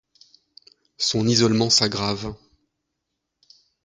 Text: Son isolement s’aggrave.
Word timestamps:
Son 0.97 1.27
isolement 1.27 1.69
s’aggrave. 1.69 2.33